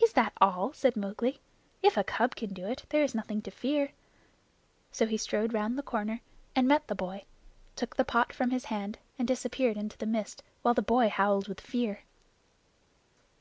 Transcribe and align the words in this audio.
"Is 0.00 0.12
that 0.12 0.32
all?" 0.40 0.72
said 0.72 0.96
Mowgli. 0.96 1.40
"If 1.82 1.96
a 1.96 2.04
cub 2.04 2.36
can 2.36 2.54
do 2.54 2.64
it, 2.66 2.84
there 2.90 3.02
is 3.02 3.12
nothing 3.12 3.42
to 3.42 3.50
fear." 3.50 3.90
So 4.92 5.04
he 5.04 5.16
strode 5.16 5.52
round 5.52 5.76
the 5.76 5.82
corner 5.82 6.20
and 6.54 6.68
met 6.68 6.86
the 6.86 6.94
boy, 6.94 7.24
took 7.74 7.96
the 7.96 8.04
pot 8.04 8.32
from 8.32 8.50
his 8.50 8.66
hand, 8.66 9.00
and 9.18 9.26
disappeared 9.26 9.76
into 9.76 9.98
the 9.98 10.06
mist 10.06 10.44
while 10.62 10.74
the 10.74 10.80
boy 10.80 11.08
howled 11.08 11.48
with 11.48 11.60
fear. 11.60 12.04